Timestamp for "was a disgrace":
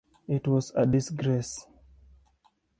0.47-1.67